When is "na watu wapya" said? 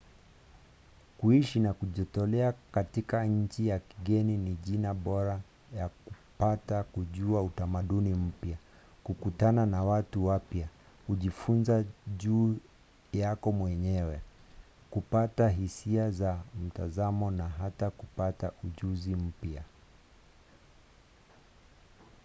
9.65-10.67